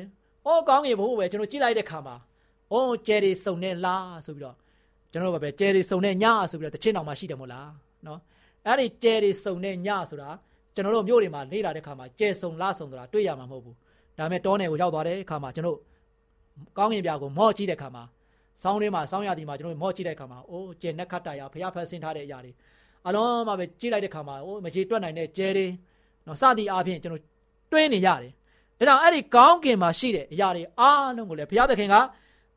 [0.44, 2.14] ဟောကောင်းကင်ဘိုးပဲကျွန်တော်ကြည့်လိုက်တဲ့ခါမှာ
[2.70, 4.56] ဟောကျဲတွေစုံနေလားဆိုပြီးတော့
[5.12, 7.70] ကျွန်တော်တို့ပဲကျဲတွေစုံတဲ့ညဆိုပြီးတော့တချင်းတော်မှာရှိတယ်မို့လား
[8.06, 8.20] နော်
[8.66, 10.30] အဲ့ဒီကျဲတွေစုံတဲ့ညဆိုတာ
[10.74, 13.76] ကျွန်တော်တို့မြို့တွေမှာလေ့လာတဲ့ခါမှာကျဲစုံလားစုံဆိုတာတွေ့ရမှာမဟုတ်ဘူး
[14.18, 15.78] ဒါပေမဲ့တောနယ်ကိုရောက်သွားတဲ့အခါမှာကျွန်တော်
[16.78, 18.02] ကောင်းကင်ပြာကိုမော့ကြည့်တဲ့အခါမှာ
[18.62, 22.52] ဆောင်းထဲမှာဆောင်းရသည်မှာကျွန်တော်မော့ကြည့်တဲ့အခါမှာအိုးကျင်နက်ခတ်တာရဖျားဖက်ဆင်းထားတဲ့အရာတွေ
[23.06, 25.66] အလုံးမှာပဲကြည့်လိုက်တဲ့အခါမှာအိုးမရေတွက်နိုင်တဲ့ကျဲတွေ
[26.26, 27.22] နော်စသည်အားဖြင့်ကျွန်တော်
[27.72, 28.32] တွင်းနေရတယ်။
[28.78, 31.94] ဒါကြောင့်အဲ့ဒီကောင်းကင်မှာရှိတဲ့အရာတွေအားလုံးကိုလည်းဘုရားသခင်က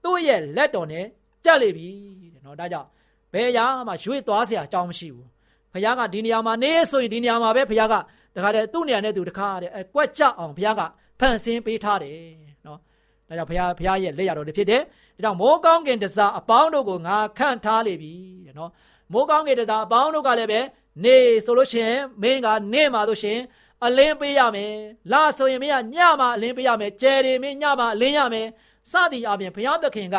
[0.03, 1.05] သူ့ရဲ့လက်တော်နဲ့
[1.45, 1.87] ကြက်လိပြီ
[2.33, 2.87] တဲ့နော်။ဒါကြောင့်
[3.33, 5.27] ဘယ်အရာမှရွေ့သွားစရာအကြောင်းမရှိဘူး။
[5.73, 7.95] ဘုရားကဒီနေရာမှာနေဆိုရင်ဒီနေရာမှာပဲဘုရားက
[8.35, 10.81] တခါတည်းသူ့နေရာနဲ့သူတခါတည်းအကွက်ကြအောင်ဘုရားက
[11.19, 12.19] ဖန်ဆင်းပေးထားတယ်
[12.65, 12.79] နော်
[13.27, 18.13] ဒါကြောင့်ဘုရားဘုရားရဲ့လက်ရတော်တွေဖြစ်တယ်ဒါကြောင့်မိုးကောင်းကင်တစားအပေါင်းတို့ကိုငါခန့်ထားလေပြီ
[18.45, 18.71] တဲ့နော်
[19.13, 20.59] မိုးကောင်းကင်တစားအပေါင်းတို့ကလည်းပဲ
[21.03, 23.39] နေဆိုလို့ရှိရင်မင်းကနေမှာဆိုရှင်
[23.85, 24.73] အလင်းပေးရမယ်
[25.11, 28.47] လာဆိုရင်မင်းကညမှာအလင်းပေးရမယ်ကျယ်တယ်မင်းညမှာအလင်းရမယ်
[28.91, 30.17] စသည်အပြင်ဘုရားသခင်က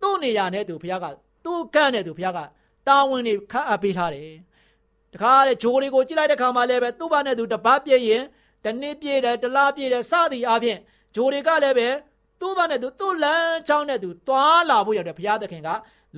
[0.00, 1.06] သူ့နေရာနဲ့သူဘုရားက
[1.44, 2.40] သူ့ကန့်နဲ့သူဘုရားက
[2.88, 4.30] တာဝန်တွေခန့်အပ်ပေးထားတယ်
[5.12, 8.22] တခါတဲ့ဂျိုးတွေကိုကြည့်လိုက်တဲ့ခါမှာလည်းပဲသူ့ဘာနဲ့သူတပတ်ပြည့်ရင်
[8.64, 10.78] တနှစ်ပြည့်တယ်တလားပြည့်တယ်စသည်အားဖြင့်
[11.14, 11.88] ဂျိုတွေကလည်းပဲ
[12.40, 15.68] သူ့ဘာနဲ့သူသူ့လမ်းချောင်းနဲ့သူသွားလာဖို့ရတယ်ဘုရားသခင်က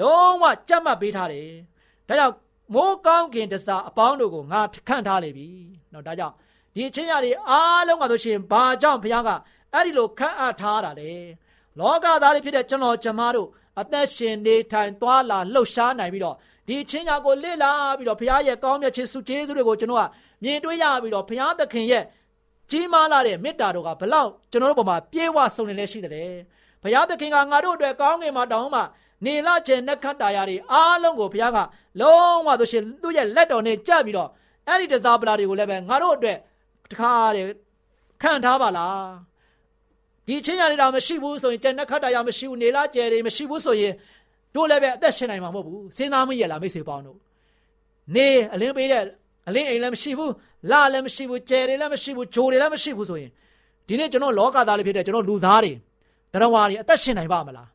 [0.00, 1.48] လုံးဝကြက်မှတ်ပေးထားတယ်။
[2.08, 2.34] ဒါကြောင့်
[2.74, 5.48] မိုးကောင်းခင်တစားအပေါင်းတို့ကိုငါခန့်ထားလိမ့်ပြီ။
[5.92, 6.34] နော်ဒါကြောင့်
[6.74, 9.30] ဒီအချင်းရတွေအားလုံးကဆိုရှင်ဘာကြောင့်ဘုရားက
[9.72, 11.10] အဲ့ဒီလိုခန့်အပ်ထားတာလဲ။
[11.78, 13.48] လောကသားတွေဖြစ်တဲ့ကျွန်တော်ကျမတို့
[13.80, 16.36] အသက်ရှင်နေထိုင်သွားလာလှုပ်ရှားနိုင်ပြီးတော့
[16.68, 20.04] ဒီချင်းညာကိုလေ့လာပြီးတော့ဘုရားရဲ့ကောင်းမြတ်ခြင်းစုကျေးဇူးတွေကိုကျွန်တော်က
[20.42, 22.04] မြင်တွေ့ရပြီးတော့ဘုရားသခင်ရဲ့
[22.70, 26.32] ကြီးမားလာတဲ့မေတ္တာတော်ကဘလောက်ကျွန်တော်တို့ပေါ်မှာပြေဝဆုံနေလဲရှိတယ်
[26.82, 28.82] ဘုရားသခင်ကငါတို့အတွက်ကောင်းငင်မှာတောင်းမှ
[29.24, 31.58] နေလကျင်နက်ခတ်တာယာတွေအားလုံးကိုဘုရားက
[32.00, 34.30] လုံးဝဆိုရှင်သူ့ရဲ့လက်တော်နဲ့ကြပ်ပြီးတော့
[34.68, 36.38] အဲ့ဒီတစားပလာတွေကိုလည်းပဲငါတို့အတွက်
[36.90, 37.46] တခါတည်း
[38.22, 39.08] ခံထားပါလား
[40.26, 43.94] ဒီချင်းရနေတာမရှိဘူးဆိုရင်ကျန်တဲ့ခတ်တာရမရှိဘူးနေလားကျယ်တွေမရှိဘူးဆိုရင်
[44.54, 47.18] တို့လည်းပဲအသက်ရှင်နိုင်မှာမဟုတ်ဘူးစဉ်းစားမရလားမိတ်ဆွေပေါင်းတို့
[48.14, 49.02] နေအလင်းပေးတဲ့
[49.48, 50.32] အလင်းအိမ်လည်းမရှိဘူး
[50.70, 53.30] လာလည်းမရှိဘူးကျယ်တွေလည်းမရှိဘူးဂျိုတွေလည်းမရှိဘူးဆိုရင်
[53.88, 55.72] ဒီနေ့ကျွန်တော်လောကသားတွေဖြစ်တဲ့ကျွန်တော်လူသားတွေ
[56.32, 57.68] တရားဝါတွေအသက်ရှင်နိုင်ပါမလား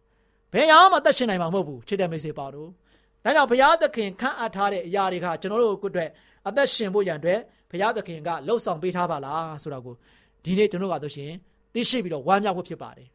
[0.54, 2.70] ဘယ်ရောက်မှအသက်ရှင်နိုင်မှာမဟုတ်ဘူးချစ်တဲ့မိတ်ဆွေပေါင်းတို့
[3.24, 6.10] ဒါကြောင့်ဘုရားသခင်ခန့်အပ်ထားတဲ့အရာတွေကကျွန်တော်တို့အတွက်
[6.48, 7.40] အသက်ရှင်ဖို့ရန်အတွက်
[7.72, 9.96] ဘုရားသခင်ကလှုပ်ဆောင်ပေးထားပါလားဆိုတော့ကို
[10.44, 11.32] ဒီနေ့ကျွန်တော်ကတော့ရှင်
[11.74, 13.08] သိရှိပြီးတော့ဝမ်းမြောက်ဖို့ဖြစ်ပါတယ်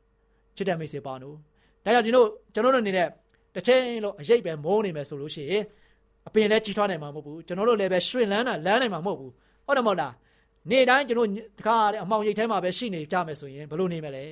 [0.57, 1.37] ချစ်တဲ့မိတ်ဆွေပေါင်းတို့
[1.85, 3.09] ဒါကြောင့်ဒီတို့ကျွန်တော်တို့အနေနဲ့
[3.55, 5.63] တစ်ချိန်လို့အရေးပဲမိုးနေမယ်ဆိုလို့ရှိရင်
[6.29, 9.33] အပင်လည်းကြီးထွားနိုင်မှာမဟုတ်ဘူးကျွန်တော်တို့လည်းပဲရွှင်လန်းတာလန်းနိုင်မှာမဟုတ်ဘူး
[9.67, 10.13] ဟုတ်တယ်မဟုတ်လား
[10.71, 14.25] နေ့တိုင်းကျွန်တော်တခါအမောင်ရိတ်ထဲမှာပဲရှိနေကြမယ်ဆိုရင်ဘယ်လိုနေမလဲ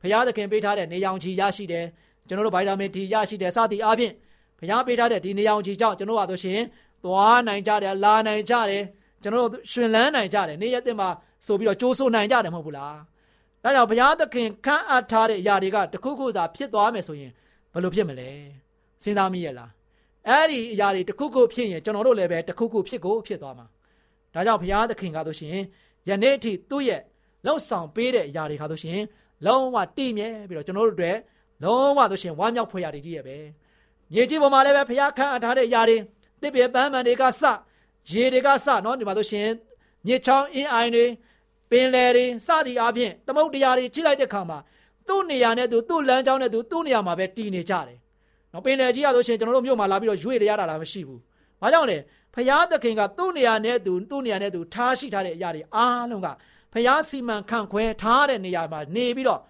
[0.00, 1.86] ဘုရားသခင်ပေးထားတဲ့နေရောင်ခြည်ရရှိတယ်
[2.28, 4.12] ကျွန်တော်တို့ဗိုက်တာမင်ဒီရရှိတယ်စသည်အားဖြင့်
[4.58, 6.66] ဘုရားပေးထားတဲ့ဒီနေရောင်ခြည်ကြောင့်ကျွန်တော်တို့ဆိုရှင်
[7.04, 8.82] သွားနိုင်ကြတယ်လာနိုင်ကြတယ်
[9.22, 11.08] ကျွန်တော်တို့ရှင်လန်းနိုင်ကြတယ်နေ့ရက်တင်မှာ
[11.46, 12.96] ဆိုပြီးတော့ကြိုးဆိုနိုင်ကြတယ်မဟုတ်ဘူးလား
[13.62, 17.32] ဒါကြောင့်ဘုရားသခင်ခန့်အပ်ထားတဲ့အရာတွေကတခုခုသာဖြစ်သွားမယ်ဆိုရင်
[17.72, 18.28] ဘယ်လိုဖြစ်မလဲ
[19.02, 19.70] စဉ်းစားမိရဲ့လား
[20.28, 23.66] အဲ့ဒီအရာတွေတခုခုဖြစ်ရင်ကျွန်တော်တို့လည်းပဲတခုခုဖြစ်ကိုဖြစ်သွားမှာ
[24.34, 25.56] ဒါကြောင့်ဘုရားသခင်ကဆိုရှင်
[26.08, 27.00] ယနေ့အထိသူ့ရဲ့
[27.46, 29.00] လှုပ်ဆောင်ပေးတဲ့အရာတွေခါဆိုရှင်
[29.46, 31.12] လုံးဝတည်မြဲပြီးတော့ကျွန်တော်တို့တွေ
[31.62, 33.36] လုံးဝဆိုရှင်ဝမ်းမြောက်ဖွယ်ရာတွေကြီးရဲ့ပဲ
[34.12, 35.96] မြေကြီးပေါ်မှာလည်းပဲဘုရားခန့်အပ်ထားတဲ့အရာတွေ
[36.42, 37.42] တစ်ပြေပန်းမှန်တွေကစ
[38.10, 39.48] ရေတွေကစနော်ဒီမှာဆိုရှင်
[40.06, 41.06] မြေချောင်းအင်းအိုင်တွေ
[41.70, 44.58] ပင်လယ်တွေစသည်အပြင်သမုတ်တရားတွေချိလိုက်တဲ့ခါမှာ
[45.08, 47.98] သူ့နေရာနဲ့သူသူ့လမ်းကြောင်းနဲ့သူသူ့နေရာမှာပဲတည်နေကြတယ်။
[48.52, 51.20] နော်ပင်လယ်ကြီးရဆိုရှင်ကျွန်တော်တို့မြို့မှာလာပြီးတော့ရွေ့ရရတာလားမရှိဘူး။
[51.62, 51.98] ဘာကြောင့်လဲ
[52.34, 56.28] ဖျားသခင်ကသူ့နေရာနဲ့သူသူ့နေရာနဲ့သူထားရှိထားတဲ့အရာတွေအားလုံးက
[56.72, 59.40] ဖျားစီမံခန့်ခွဲထားတဲ့နေရာမှာနေပြီးတော့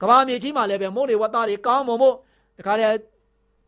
[0.00, 2.14] ကဘာမြေကြီးမှာလည်းပဲမိုးလေဝသတွေကောင်းမွန်ဖို့
[2.58, 2.96] တခါတည်း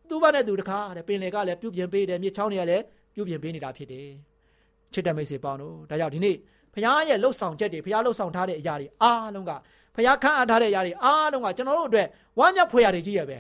[0.09, 2.83] သူ့ဘက်နဲ့သူတခါတဲ့ပင်လယ်ကလည်းပြုပြင်ပေးတယ်မြေချောင်းတွေကလည်း
[3.15, 4.09] ပြုပြင်ပေးနေတာဖြစ်တယ်။
[4.93, 6.37] ချစ်တဲ့မိတ်ဆွေပေါင်းတို့ဒါကြောင့်ဒီနေ့
[6.75, 9.53] ဖခင်ရဲ့လှုပ်ဆောင်ချက်တွေဖခင်လှုပ်ဆောင်ထားတဲ့အရာတွေအားလုံးက
[9.95, 12.07] ဖခင်ခန့်အပ်ထားတဲ့အရာတွေအားလုံးကကျွန်တော်တို့အတွက်
[12.39, 13.39] ဝမ်းမြောက်ဖွယ်ရာတွေကြီးရပဲ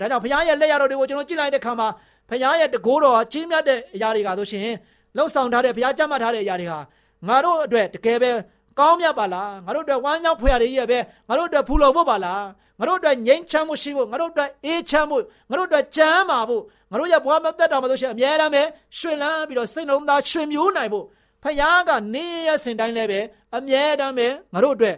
[0.00, 1.88] ဒါကြောင့်ဖခင်ရဲ့လက်ရတော်တွေကိုကျွန်တော်ကြည့်လိုက်တဲ့ခါမှာ
[2.28, 4.76] ဖခင်ရဲ့တကိုးတော်ကြီးမြတ်တဲ့အရာတွေကဆိုရှင်
[5.16, 6.80] လှုပ်ဆောင်ထားတဲ့ဖခင်ကြမ်းမှတ်ထားတဲ့အရာတွေဟာ
[7.28, 8.30] ငါတို့အတွက်တကယ်ပဲ
[8.78, 12.44] ကောင်းမြတ်ပါလားငါတို့အတွက်ဝမ်းမြောက်ဖွယ်ရာတွေကြီးရပဲငါတို့အတွက်ဖူလုံဖို့ပါလား
[12.78, 15.16] ငါတို့အတွက်ငြိမ်းချမ်းမှုရှိဖို့ငါတို့အတွက်အေးချမ်းမှု
[15.50, 18.62] ငါတို့အတွက်ချမ်းသာဖို့ငါတို့ရဲ့ဘဝမသက်တာမှာဆိုရှင်အမြဲတမ်းပဲ
[18.98, 21.04] ရွှင်လန်းပြီးတော့စိတ်လုံးသားရွှင်မျိုးနိုင်ဖို့
[21.42, 23.20] ဖခင်ကနေရစင်တိုင်းလည်းပဲ
[23.56, 24.96] အမြဲတမ်းပဲငါတို့အတွက်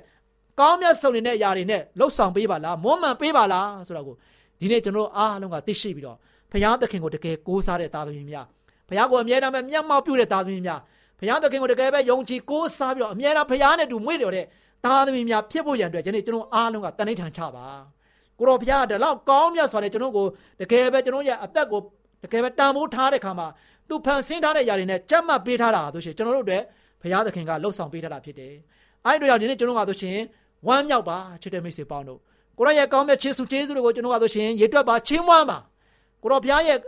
[0.60, 4.16] ကောင်းမြတ်ဆုံးနေတဲ့အရာတွေနဲ့လှုပ်ဆောင်ပေးပါလားမွမ်းမံပေးပါလားဆိုတော့ကို
[4.60, 6.18] ဒီနေ့ကျွန်တော်အားလုံးကသိရှိပြီးတော့
[6.52, 8.46] ဖခင်သခင်ကိုတကယ်ကိုးစားတဲ့သားသမီးများ
[8.88, 10.80] ဖခင်ကိုအမြဲတမ်းပဲမျက်မှောက်ပြုတဲ့သားသမီးများ
[11.18, 14.46] ဖခင်သခင်ကိုတကယ်ပဲယုံကြည်ကိုးစားပြီးတော့အမြဲတမ်းဖခင်နဲ့တူမွေ့တော်တဲ့
[14.84, 17.66] သားသမီးများဖြစ်ဖို့ရန်အတွက်ဒီနေ့ကျွန်တော်အားလုံးကတဏိဌာန်ချပါ
[18.38, 20.26] ကိုတော်ဖခင်ကဒီလောက်ကောင်းမြတ်စွာနဲ့ကျွန်တော်ကို
[20.60, 21.80] တကယ်ပဲကျွန်တော်ရဲ့အသက်ကို
[22.24, 23.46] တကယ်ပဲတန်ဖိုးထားတဲ့ခါမှာ
[23.88, 26.62] သူဖန်ဆင်းထားတဲ့ຢာတွေနဲ့ကြက်မှတ်ပေးထားတာဆိုရှင်ကျွန်တော်တို့အတွက်
[27.02, 28.54] ဘုရားသခင်ကလှုပ်ဆောင်ပေးထားတာဖြစ်တယ်။
[29.06, 30.18] အဲဒီတော့ဒီနေ့ကျွန်တော်ကဆိုရှင်
[30.66, 32.20] ဝမ်းမြောက်ပါချစ်တဲ့မိတ်ဆွေပေါင်းတို့
[32.58, 35.58] ကိုရောရဲ့ကောင်းမြတ်ခြင်းစုကျေးဇူးတွေကိုကျွန်တော်ကဆိုရှင်ရေတွက်ပါချင်းမွမ်းပါ
[36.22, 36.78] ကိုရောဘုရားရဲ့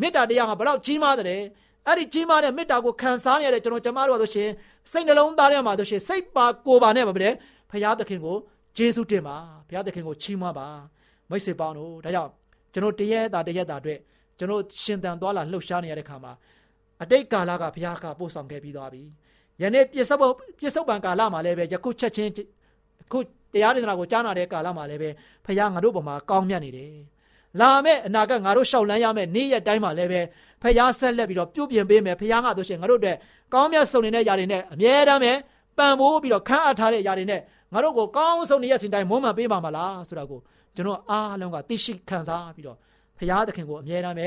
[0.00, 1.42] မေတ္တာတရားကဘလောက်ကြီးမားတယ်
[1.86, 4.50] အဲ့ဒီကြီးမားတဲ့မေတ္တာကိုခံစားနေရတဲ့ကျွန်တော်ကျမတို့ကဆိုရှင်
[4.92, 7.28] စိတ်နှလုံးသားထဲမှာဆိုရှင်စိတ်ပါကိုယ်ပါနဲ့ပါပဲ
[7.70, 8.36] ဘုရားသခင်ကို
[8.76, 9.36] ကျေးဇူးတင်ပါ
[9.68, 10.68] ဘုရားသခင်ကိုချီးမွမ်းပါ
[11.30, 12.30] မိတ်ဆွေပေါင်းတို့ဒါကြောင့်
[12.72, 13.98] ကျွန်တော်တရက်တာတရက်တာအတွက်
[14.38, 16.32] ကျွန်တော်ရှင်သန်သွားလာလှုပ်ရှားနေရတဲ့ခါမှာ
[17.02, 19.02] အတိတ်ကာလကဘုရားကပို့ဆောင်ခဲ့ပြီးသွားပြီ။
[19.62, 20.20] ယနေ့ပြစ္ဆုတ်
[20.60, 22.30] ပြစ္ဆုတ်ပံကာလမှာလည်းပဲယခုချက်ချင်း
[23.02, 23.18] အခု
[23.52, 25.10] တရားဒေသနာကိုကြားနာတဲ့ကာလမှာလည်းပဲ
[25.46, 26.94] ဘုရားငါတို့ဘုံမှာကောင်းမြတ်နေတယ်။
[27.60, 30.20] လာမယ့်အနာဂတ်ငါတို့ရှောက်လန်းရမယ့်နေ့ရက်တိုင်းမှာလည်းပဲ
[30.62, 33.16] ဘုရားဆက်လက်ပြီးတော့ပြုပြင်ပေးမယ်ဘုရားကတို့ရှင်ငါတို့အတွက်
[33.54, 35.32] ကောင်းမြတ်ဆုံးနေတဲ့ຢာတွေနဲ့အမြဲတမ်းပဲ
[35.78, 37.40] ပံ့ပိုးပြီးတော့ခန့်အပ်ထားတဲ့ຢာတွေနဲ့
[37.72, 40.40] ငါတို့ကိုကောင်းဆုံးနေရစဉ်တိုင်းမွမ်းမံပေးပါမလားဆိုတာကို
[40.76, 42.76] ကျွန်တော်အားလုံးကသိရှိခံစားပြီးတော့
[43.18, 44.26] ဘုရားသခင်ကိုအမြဲတမ်းပဲ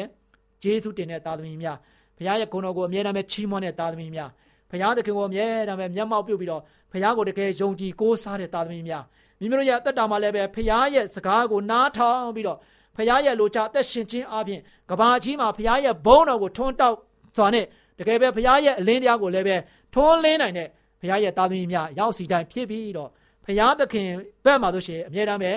[0.64, 1.78] ယေရှုတင်တဲ့သားသမီးများ
[2.18, 4.30] ဘုရားရဲ့ဂုဏ်တော်ကိုအမြဲတမ်းပဲချီးမွမ်းတဲ့သားသမီးများ
[4.72, 6.62] ဘုရားသခင်ကိုအမြဲတမ်းပဲမျက်မှောက်ပြုပြီးတော့
[6.92, 9.04] ဘုရားကိုတကယ်ယုံကြည်ကိုးစားတဲ့သားသမီးများ
[9.40, 12.58] မိမိတို့ရဲ့အသက်တာမှာလည်းပဲဘုရားရဲ့စကားကိုနားထောင်ပြီးတော့
[13.00, 16.96] ဖခင်ရဲ့လိုချအသက်ရှင်ခြင်းအပြင်ကဘာကြီးမှာဖခင်ရဲ့ဘုန်းတော်ကိုထွန်းတောက်
[17.38, 17.66] စွာနဲ့
[18.00, 19.56] တကယ်ပဲဖခင်ရဲ့အလင်းတရားကိုလည်းပဲ
[19.94, 20.68] ထွန်းလင်းနိုင်တဲ့
[21.02, 23.10] ဖခင်ရဲ့သားသမီးများရောက်စီတိုင်းဖြစ်ပြီးတော့
[23.46, 24.08] ဖခင်သခင်
[24.46, 25.52] ဘက်မှာတို့ရှိရင်အမြဲတမ်းပဲ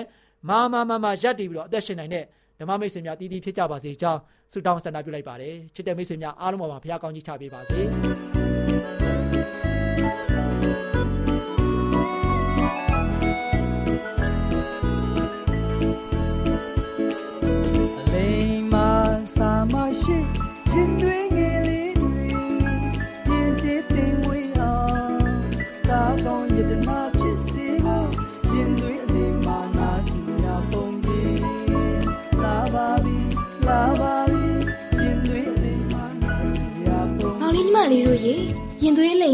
[0.49, 2.23] မာမာမာမာရက်တည်ပြီးတော့အသက်ရှင်နိုင်တဲ့
[2.59, 4.19] ဓမ္မမိတ်ဆွေများတည်တည်ဖြစ်ကြပါစေကြောင်း
[4.51, 8.32] ဆုတောင်းဆန္ဒပြုလိုက်ပါတယ်ချစ်တဲ့မိတ်ဆွေများအားလုံးပါပါဖခင်ကောင်းကြီးချပေးပါစေ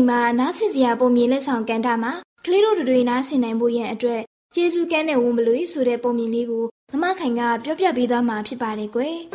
[0.10, 2.12] မ်မှာနားဆင်စရာပုံမြင်လက်ဆောင်ကန်တာမှာ
[2.46, 4.22] ကလေးတို့တွေနားဆင်နိုင်ဖို့ရန်အတွက်
[4.56, 9.18] ကျေးဇူးကမ်းတဲ့ဝန်မလွေဆိုတဲ့ပုံမြင်လေးကိုမမခိုင်ကပြောပြပေးသွားမှာဖြစ်ပါတယ်ကွယ်။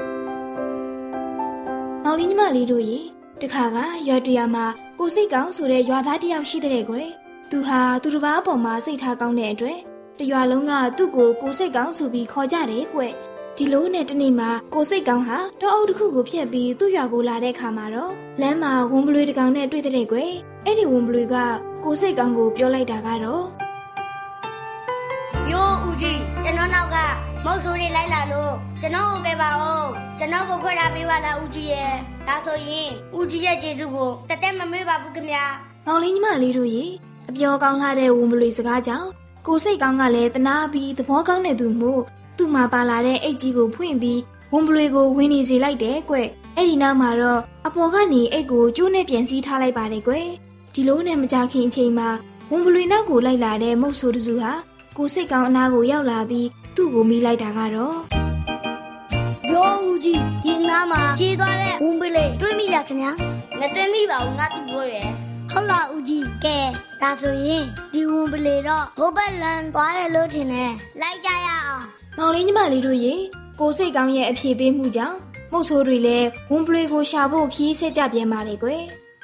[2.05, 2.99] မောင်လေးညီမလေးတို့ရေ
[3.43, 3.77] တခါက
[4.09, 4.65] ရွာတရမှာ
[4.99, 7.09] ကိုစိတ်ကောင်းဆိုတဲ့ရွာသားတယောက်ရှိတဲ့ကွယ်။
[7.51, 9.79] သူဟာသူတစ်ပါးအပေါ်မှာစိတ်ထားကောင်းတဲ့အတွက်
[10.19, 13.15] တရွာလုံးကသူ့ကိုကိုစိတ်ကောင်းဆိုပြီးခေါ်ကြတယ်ကွယ်။
[13.59, 20.33] ဒီလိုနဲ့တနေ့မှာကိုစိတ်ကောင်းဟာတောအုပ်တစ်ခုကိုဖျက်ပြီးသူ့ရွာကိုလာတဲ့အခါမှာတော့လမ်းမှာဝွန်ဘလွေတကောင်နဲ့တွေ့တဲ့ကွယ်
[20.65, 21.37] အဲ့ဒီဝွန်ဘလွေက
[21.85, 23.45] ကိုစိတ်ကောင်းကိုပြောလိုက်တာကတော့
[25.49, 26.97] မျိုးဦးကြီးကျွန်တော်နောက်က
[27.45, 29.89] မုတ်ဆိုးတွေလိုက်လာလို့ကျွန်တော်ကိုပဲပါအောင်
[30.19, 31.93] ကျွန်တော်ကိုခွဲထားပေးပါလားဦးကြီးရဲ့
[32.29, 35.45] ဒါဆိုရင်ဦးကြီးရဲ့ကျေးဇူးကိုတသက်မမေ့ပါဘူးခင်ဗျာ
[35.87, 36.85] မောင်လေးညီမလေးတို့ရေ
[37.29, 39.09] အပြောကောင်းလာတဲ့ဝွန်ဘလွေစကားကြောင့်
[39.47, 42.03] ကိုစိတ်ကောင်းကလည်းတနာပြီးသဘောကောင်းတဲ့သူမို့
[42.37, 44.21] သူ့မှာပါလာတဲ့အိတ်ကြီးကိုဖွင့်ပြီး
[44.53, 46.17] ဝန်ပလွေကိုဝင်းနေစေလိုက်တယ်ကွ
[46.57, 50.13] အဲ့ဒီနောက်မှာတော့အပေါ်ကနေအိတ်ကိုကျိုးနဲ့ပြန်စည်းထားလိုက်ပါတယ်ကွ
[50.75, 52.09] ဒီလိုနဲ့မကြခင်အချိန်မှာ
[52.51, 54.53] ဝန်ပလွေနောက်ကိုလိုက်လာတဲ့မုတ်ဆိုးတစုဟာ
[54.97, 57.97] ကိုစိတ်ကောင်းအနာကိုရောက်လာပြီးသူ့ကိုမိလိုက်တာကတော့
[59.53, 63.11] ရောဦးကြီးဒီနားမှာပြေးသွားတဲ့ဝန်ပလွေတွေးမိလားခင်ဗျာ
[63.59, 65.09] မတွေးမိပါဘူးငါသူ့ပြောရဲ့
[65.51, 66.59] ဟုတ်လားဦးကြီးကဲ
[67.03, 71.85] ဒါဆိုရင်ဒီဝန်ပလေတော့ဟိုဘက်လန်သွားတယ်လို့ထင်တယ်လိုက်ကြရအောင်
[72.19, 73.15] မောင်လေးညီမလေးတို့ရေ
[73.61, 75.17] ကိုစိတ်ကောင်းရဲ့အဖြေပေးမှုကြောင့်
[75.53, 78.83] မုတ်ဆိုးတွေလည်းဝွန်ပလွေကိုရှာဖို့ခီးဆက်ကြပြန်ပါတယ်ကွယ်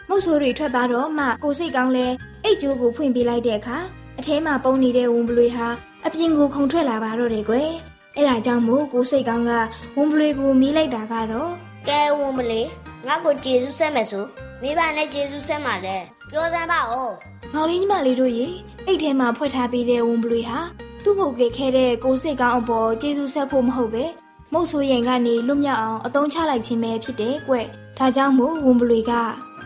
[0.08, 2.06] မုတ်ဆိုးတွေထွက်သွားတော့မှကိုစိတ်ကောင်းလဲ
[2.44, 3.78] အိတ်ကြိုးကိုဖွင့်ပေးလိုက်တဲ့အခါ
[4.18, 5.68] အထဲမှာပုံနေတဲ့ဝွန်ပလွေဟာ
[6.06, 7.70] အပြင်ကိုခုန်ထွက်လာပါတော့တယ်ကွယ်
[8.16, 9.52] အဲ့ဒါကြောင့်မို့ကိုစိတ်ကောင်းက
[9.96, 11.50] ဝွန်ပလွေကိုမီးလိုက်တာကတော့
[11.88, 12.60] ကဲဝွန်ပလေ
[13.06, 14.26] ငါ့ကိုကျေးဇူးဆက်မယ်ဆို
[14.62, 15.96] မိဘနဲ့ကျေးဇူးဆက်မှာလဲ
[16.30, 17.12] ပြောစမ်းပါဦး
[17.52, 18.46] မောင်လေးညီမလေးတို့ရေ
[18.86, 20.58] အိတ်ထဲမှာဖွက်ထားပေးတဲ့ဝွန်ပလွေဟာ
[21.04, 24.04] သူ့ကိုကယ်ခဲ့တဲ့ကိုစိတ်ကောင်းအပေါ်ကျေးဇူးဆက်ဖို့မဟုတ်ပဲ
[24.52, 27.54] မုတ်ဆိုးရင်ကနေလွတ်မြောက်အောင်အသုံးချလိုက်ခြင်းပဲဖြစ်တယ်ကွ။
[27.98, 29.12] ဒါကြောင့်မို့ဝန်ပလွေက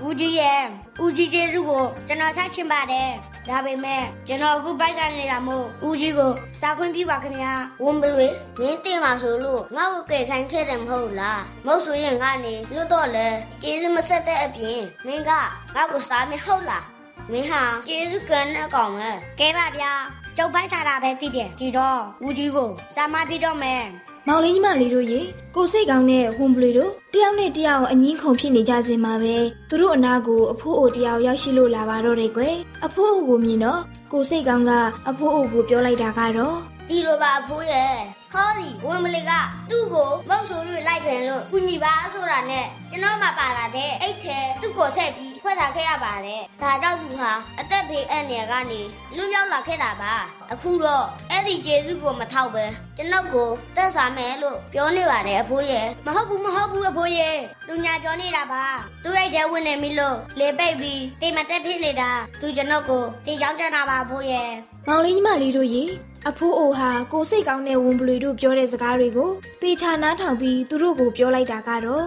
[0.07, 0.63] ဦးကြီးရဲ့
[1.03, 3.09] ဦးကြီးကျေးဇူးကိုကျွန်တော်ဆက်ချင်ပါတယ်။
[3.49, 7.53] ဒါပေမဲ့ကျွန်တော်အခုပိုက်ဆံနေတာမို့ဦးကြီးကိုစာခွင့်ပြုပါခင်ဗျာ။
[7.85, 8.29] ဝန်ပလွေ
[8.61, 13.29] မင်းတင်ပါဆိုလို့ငါ့ကိုကယ်ခိုင်းခဲ့တယ်မဟုတ်လား။မုတ်ဆိုရင်ကနေလွတ်တော့လေ
[13.63, 16.85] ကျေးဇူးမဆက်တဲ့အပြင်မင်းကငါ့ကိုစားမဟုတ်လား။
[17.33, 19.93] မင်းဟာကျေးဇူးကန်တဲ့ကောင်ပဲ။ကဲပါဗျာ
[20.37, 23.85] ကျုပ်ပိုက်စားတာပဲသိတယ်ဒီတော့ဦးကြီးကိုစာမပြတော့မယ်
[24.27, 25.21] မောင်လေးညီမလေးတို့ရေ
[25.55, 29.37] ကိုစိတ်ကောင်းတဲ့ဟွန်ဘလီတို့တယောက်နဲ့တယောက်အငင်းခုန်ဖြစ်နေကြစင်မှာပဲ
[29.69, 33.81] သူတို့အနာကိုအဖိုးအိုတယောက်ရောက်ရှိလို့လာပါတော့တယ်ကွယ်အဖိုးအိုကိုမြင်တော့
[34.13, 34.73] ကိုစိတ်ကောင်းက
[35.09, 36.57] အဖိုးအိုကိုပြောလိုက်တာကတော့
[36.89, 37.95] ဒီလိုပါအဖိုးရဲ့
[38.35, 39.33] ဟောဒီဝင်မလေးက
[39.71, 48.81] သူ့ကိုမုတ်ဆိုးလို့လိုက်ဖင်လို့ကုညီပါဆိုတာနဲ့ကျွန်တော်မှပါလာတဲ့အိတ်ထဲသူ့ကိုထည့်ပြီးဖွဲ့ထားခဲ့ရပါတယ်ဒါကြောင့်သူဟာအသက်ဘေးအန္တရာယ်ကနေ
[49.17, 50.15] လွတ်မြောက်လာခဲ့တာပါ
[50.53, 52.65] အခုတော့အဲ့ဒီကျေးဇူးကိုမထောက်ပဲ
[52.97, 57.37] ကျွန်တော်ကိုတက်စားမယ်လို့ပြောနေပါတယ်အဖိုးရဲ့မဟုတ်ဘူးမဟုတ်ဘူးအဖိုးရဲ့
[57.69, 58.65] သူညာပြောနေတာပါ
[59.05, 64.51] သူ့အိတ်ထဲဝင်နေပြီလို့လေပိတ်ပြီးတိမ်မတက်ဖြစ်နေတာသူကျွန်တော်ကိုတေချောင်းချတာပါအဖိုးရဲ့
[64.89, 65.85] မောင်လေးညီမလေးတို့ရေ
[66.29, 69.31] အဖိုးအိုဟာကိုစိတ်ကောင်းတဲ့ဝန်ပလွေတို့ပြောတဲ့စကားတွေကို
[69.63, 72.07] တေချာနားထောင်ပြီးသူတို့ကိုပြောလိုက်တာကတော့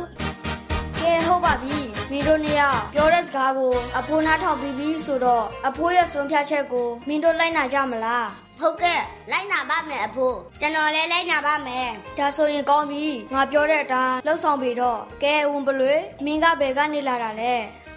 [0.99, 1.77] ကဲဟုတ်ပါပြီ
[2.11, 8.27] မင်းတို့နှစ်ယောက်ပြောတဲ့စကားကိုအဖိုးနားထောင်ပြီးပြီဆိုတော့အဖိုးရဲ့ဆုံးဖြတ်ချက်ကိုမင်းတို့လိုက်နာကြမလား
[8.59, 8.99] ဟုတ်ကဲ့
[9.31, 11.87] လိုက်နာပါမယ်အဖိုးကျွန်တော်လည်းလိုက်နာပါမယ်
[12.17, 15.93] ဒါဆိုရင်ကောင်းပြီငါပြောတဲ့အတိုင်းလှုပ်ဆောင်ပြီတော့ကဲဝန်ပလွေ
[16.25, 17.53] မင်းကဘယ်ကနေလာတာလဲ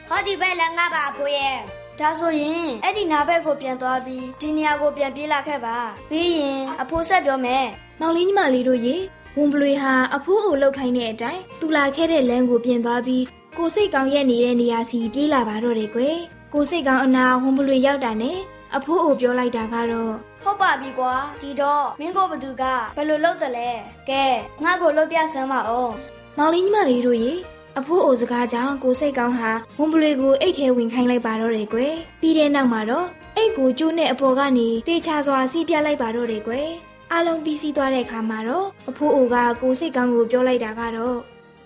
[0.08, 1.56] ဟောဒီဘက်လည်းငါပါအဖိုးရဲ့
[2.00, 5.76] ဒါဆိုရင်အဲ့ဒီနာဘက်ကိုပြန်သွားပြီးဒီနေရာကိုပြန်ပြေးလာခဲ့ပါ
[6.10, 7.66] ပြီးရင်အဖိုးဆက်ပြောမယ်
[8.00, 8.96] မောင်လေးညီမလေးတို့ရေ
[9.36, 13.24] ဝန်ပလွေဟာအဖိုးအိုလောက်ခိုင်းတဲ့အတိုင်းသူလာခဲ့တဲ့လမ်းကိုပြင်သွားပြီး
[13.58, 16.16] ကိုစိတ်ကောင်းရက်နေတဲ့နေရာစီပြေးလာပါတော့တယ်ကွယ်
[16.54, 18.38] ကိုစိတ်ကောင်းအနာဝန်ပလွေရောက်တာနဲ့
[18.76, 22.64] အဖိုးအိုပြောလိုက်တာကတော့ဟုတ်ပါပြီကွာဒီတော့မင်းကိုဘသူက
[22.96, 23.70] ဘယ်လိုလုပ်တယ်လဲ
[24.10, 24.24] ကဲ
[24.64, 25.94] ငါ့ကိုလှုပ်ပြဆမ်းပါအောင်
[26.38, 27.32] မောင်လေးညီမလေးတို့ရေ
[27.80, 36.68] အဖိုးအိုစကားကြောင့်ကိုစိတ်ကောင်းဟာဝန်ပလွေကိုအိတ်ထဲဝင်ခိုင်းလိုက်ပါတော့တယ်ကွယ်ပြီးတဲ့နောက်မှာတော့အိတ်ကိုကျိုးနဲ့အပေါ်ကနေတေချာစွာစီးပြလိုက်ပါတော့တယ်ကွယ်
[37.12, 41.16] အားလုံးပြီးစီးသွားတဲ့အခါမှာတော့အဖိုးအိုကကိုစိတ်ကောင်းကိုပြောလိုက်တာကတော့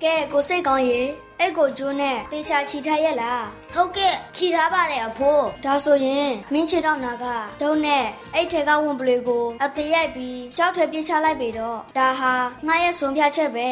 [0.02, 1.00] ကဲကိုစိတ်ကောင်းရေ
[1.40, 7.24] အဲ့ကိုကျိုးနဲ့တေချာချီထားရက်လားဟုတ်ကဲ့ချီထားပါတယ်အဖိုးဒါဆိုရင်မင်းချေတော့နာက
[7.62, 12.32] ဒုံနဲ့အဲ့ထဲကဝင်ပလေကိုအသေးရိုက်ပြီးကြောက်ထဲပြေးချလိုက်ပြီတော့ဒါဟာ
[12.66, 13.70] ငါရဲ့ဆုံးဖြတ်ချက်ပဲ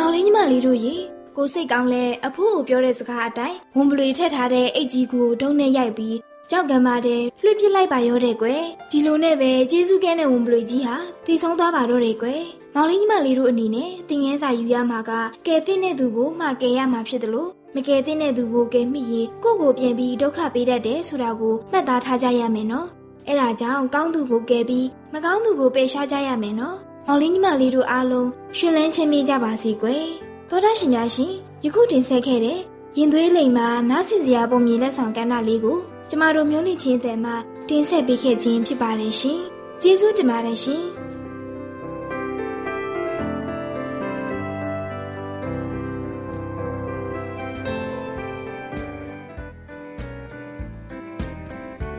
[0.00, 0.94] မောင်လေးညီမလေးတို့ရေ
[1.36, 6.16] ကိုစိတ်ကောင်းလဲအဖိုးကိုပြောတဲ့စကားအတိုင်းဝန်ပလွေထည့်ထားတဲ့အိတ်ကြီးကိုဒုံနဲ့ရိုက်ပြီး
[6.50, 12.42] ကြောက်ကံပါတဲ့လွှတ်ပစ်လိုက်ပါရောတဲ့ကွယ်ဒီလိုနဲ့ပဲကျေးဇူးကဲတဲ့ဝန်ပလွေကြီးဟာတည်ဆုံးသွားပါတော့တယ်ကွယ်
[12.74, 15.12] မောင်လေးညီမလေးတို့အနေနဲ့တင်ငန်းစာယူရမှာက
[15.46, 22.86] ကဲတဲ့တဲ့သူကိုမှကဲရမှာဖြစ်တယ်လို့မကဲတဲ့တဲ့သူကိုကဲမိရင်ကိုယ့်ကိုပြန်ပြီးဒုက္ခပေးတတ်တယ်ဆိုတာကိုမှတ်သားထားကြရမယ်နော်
[23.26, 26.76] အဲ့ဒါကြောင့်ကောင်းသူကိုကဲပြီးမကောင်းသူကိုပယ်ရှားကြရမယ်နော်
[27.10, 30.04] မောင်လေးညီမလေးတို့အားလုံးရှင်လန်းချင်းမိကြပါစေကွယ်
[30.48, 31.32] သောတာရှင်များရှင်
[31.64, 32.58] ယခုတင်ဆက်ခဲ့တဲ့
[32.98, 37.34] ရင်သွေးလိမ်မှာနားဆင်စရာပုံမြင်လက်ဆောင်ကဏ္ဍလေးကိုကျမတို့မျိုးနှင့်ချင်းတဲ့မှာ
[37.68, 39.40] တင်ဆက်ပေးခဲ့ခြင်းဖြစ်ပါတယ်ရှင်
[39.82, 40.84] ကျေးဇူးတင်ပါတယ်ရှင်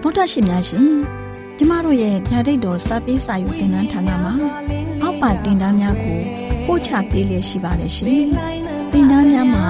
[0.01, 0.87] ဗုဒ္ဓရှင်များရှင်
[1.57, 4.33] ကျမတို့ရဲ့ဗျာဒိတ်တော်စာပေးစာယူတင်နန်းဌာနမှာ
[5.09, 6.19] အောက်ပါတင်ဒားများကို
[6.65, 8.27] ပို့ချပေးလျက်ရှိပါတယ်ရှင်
[8.91, 9.65] တင်ဒားများမှာ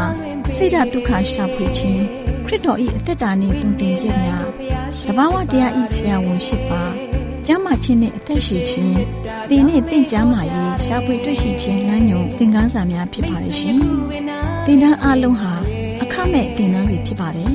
[0.55, 2.03] ဆိဒ္ဓတုခရှာဖွေခြင်း
[2.45, 4.45] ခရစ်တော်၏အသက်တာနှင့်တုန်တင်ခြင်းများ
[5.07, 6.81] တဘာဝတရားဤဆရာဝန်ရှိပါ
[7.47, 8.93] ကျမ်းမာခြင်းနှင့်အသက်ရှိခြင်း
[9.49, 13.77] သင်နှင့်တင့်ကြမာရေးရှာဖွေတွေ့ရှိခြင်းလမ်းညွန်သင်ခန်းစာများဖြစ်ပါရဲ့ရှင်
[14.65, 15.53] တင်ဒားအလုံးဟာ
[16.01, 17.51] အခမဲ့တင်ဒားတွေဖြစ်ပါတယ်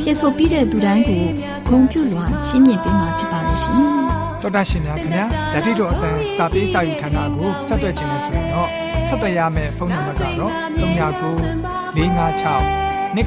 [0.00, 1.24] ဖြစ်ဆိုပြီးတဲ့သူတိုင်းကို
[1.68, 4.05] ဂုံပြုလွှာချင်းမြင့်ပေးမှာဖြစ်ပါရဲ့ရှင်
[4.42, 8.68] တော်တာရှင်များခင်ဗျာဓာတိတော်အတန်းစာပေးစာယူဌာနကိုဆက်သွယ်ခြင်းနဲ့ဆိုရင်တော့
[9.08, 13.26] ဆက်သွယ်ရမယ့်ဖုန်းနံပါတ်ကတော့39 656 296 336နဲ့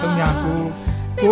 [0.00, 0.02] 39
[1.20, 1.22] 698 316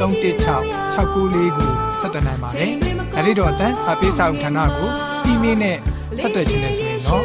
[0.00, 2.70] 694ကိုဆက်သွင်းနိုင်ပါတယ်။
[3.14, 4.90] ဒါ့အပြင်တော့အတန်းစာပေးစာဥထာဏာကို
[5.24, 5.76] အီးမေးလ်နဲ့
[6.20, 7.24] ဆက်သွယ်ခြင်းနဲ့ဆိုရင်တော့